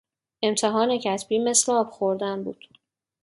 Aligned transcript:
امتحان 0.43 0.97
کتبی 0.99 1.39
مثل 1.39 1.71
آب 1.71 1.91
خوردن 1.91 2.43
بود. 2.43 2.65